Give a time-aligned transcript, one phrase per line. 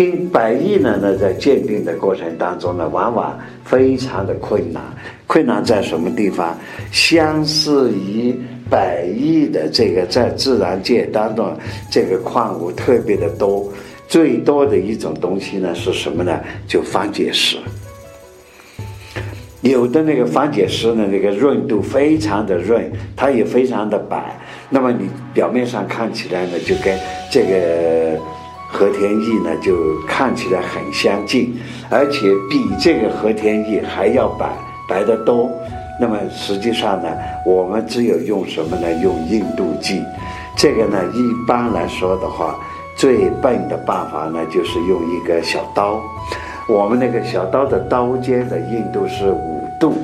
[0.00, 0.98] 青百亿呢？
[0.98, 4.82] 那在鉴定的过程当中呢，往往非常的困难。
[5.26, 6.56] 困难在什么地方？
[6.90, 8.34] 相似于
[8.70, 11.54] 百亿的这个在自然界当中，
[11.90, 13.70] 这个矿物特别的多。
[14.08, 16.40] 最多的一种东西呢是什么呢？
[16.66, 17.58] 就方解石。
[19.60, 24.34] 有的那个方解石呢，那个润度非常的润，它也非常的白。
[24.70, 26.98] 那么你表面上看起来呢，就跟
[27.30, 28.18] 这个
[28.72, 29.74] 和田玉呢，就
[30.06, 31.54] 看起来很相近，
[31.90, 34.48] 而且比这个和田玉还要白，
[34.88, 35.50] 白得多。
[36.00, 37.08] 那么实际上呢，
[37.44, 38.90] 我们只有用什么呢？
[39.02, 40.02] 用硬度计。
[40.56, 42.56] 这个呢，一般来说的话。
[42.96, 46.02] 最笨的办法呢，就是用一个小刀。
[46.68, 49.94] 我们那个小刀的刀尖的硬度是五度，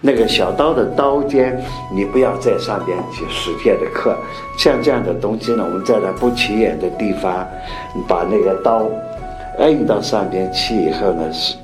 [0.00, 1.62] 那个小刀的刀尖，
[1.94, 4.16] 你不要在上边去使劲的刻。
[4.56, 7.46] 像这样的东西呢，我们在那不起眼的地方，
[8.08, 8.86] 把那个刀
[9.58, 11.54] 摁到上边去以后呢，是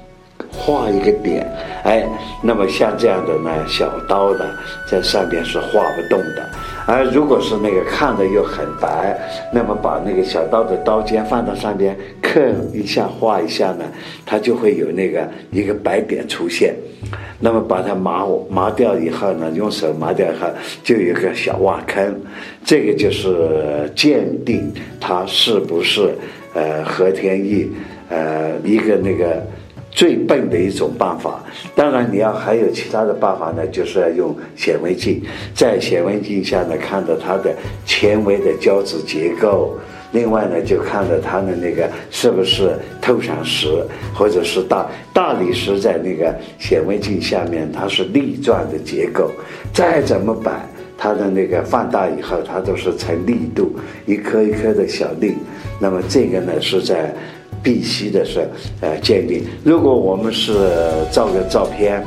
[0.56, 1.46] 画一个点。
[1.84, 2.04] 哎，
[2.42, 4.44] 那么像这样的呢，小刀的
[4.90, 6.44] 在上边是画不动的。
[6.88, 9.16] 而如果是那个看着又很白，
[9.52, 12.40] 那么把那个小刀的刀尖放到上边刻
[12.72, 13.84] 一下画一下呢，
[14.24, 16.74] 它就会有那个一个白点出现。
[17.38, 20.48] 那么把它麻麻掉以后呢，用手麻掉以后
[20.82, 22.14] 就有个小挖坑，
[22.64, 26.14] 这个就是鉴定它是不是
[26.54, 27.70] 呃和田玉
[28.08, 29.44] 呃一个那个。
[29.97, 31.42] 最笨的一种办法，
[31.75, 35.22] 当然你要还有其他的办法呢，就是要用显微镜，
[35.55, 39.75] 在显微镜下呢看到它的纤维的胶质结构，
[40.12, 43.69] 另外呢就看到它的那个是不是透闪石
[44.14, 49.31] 或者是大大理石在那个显微镜下面它是粒状的结构，
[49.72, 50.53] 再怎么摆，
[50.98, 55.33] 它的那个放大以后它都是成粒度，一颗一颗的小粒，
[55.81, 57.14] 那么这个呢是在。
[57.67, 58.49] 必须的是，
[58.81, 59.44] 呃，鉴定。
[59.65, 60.53] 如果我们是
[61.10, 62.00] 照个照片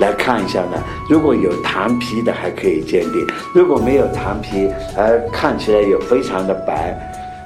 [0.00, 3.24] 来看一下呢，如果有糖皮的还可以鉴定；
[3.54, 6.92] 如果没有糖皮，而看起来又非常的白，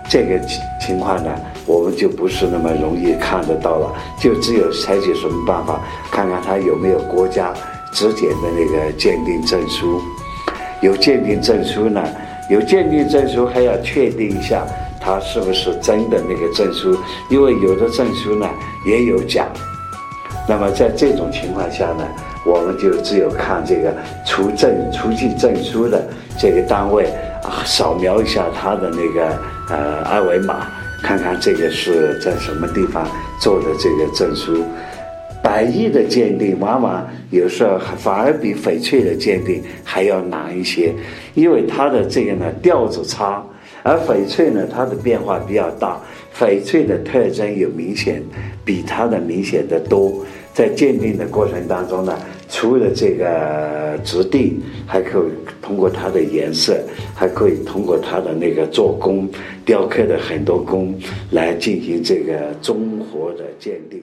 [0.08, 1.30] 这个情情况呢，
[1.66, 3.92] 我们就不是那么容易看得到了。
[4.18, 5.78] 就只有采取什么办法，
[6.10, 7.52] 看看他有没有国家
[7.92, 10.00] 质检的那个鉴定证书。
[10.80, 12.02] 有鉴定证书呢，
[12.48, 14.66] 有鉴定证书还要确定一下。
[15.04, 16.96] 它是不是真的那个证书？
[17.28, 18.48] 因为有的证书呢
[18.86, 19.46] 也有假。
[20.48, 22.06] 那么在这种情况下呢，
[22.44, 23.94] 我们就只有看这个
[24.26, 26.02] 出证、出具证书的
[26.38, 27.04] 这个单位
[27.42, 29.38] 啊，扫描一下它的那个
[29.68, 30.68] 呃二维码，
[31.02, 33.06] 看看这个是在什么地方
[33.40, 34.64] 做的这个证书。
[35.42, 40.94] 百亿的鉴定往往有时候反而比翡翠的鉴定还要难一些，
[41.34, 43.44] 因为它的这个呢调子差。
[43.84, 46.00] 而翡翠呢，它的变化比较大，
[46.34, 48.22] 翡翠的特征有明显，
[48.64, 50.24] 比它的明显的多。
[50.54, 52.18] 在鉴定的过程当中呢，
[52.48, 56.80] 除了这个质地，还可以通过它的颜色，
[57.14, 59.28] 还可以通过它的那个做工、
[59.66, 60.98] 雕刻的很多工
[61.32, 64.02] 来进行这个综合的鉴定。